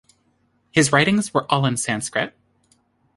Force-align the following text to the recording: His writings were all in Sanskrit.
His 0.71 0.91
writings 0.91 1.31
were 1.31 1.45
all 1.53 1.63
in 1.63 1.77
Sanskrit. 1.77 2.35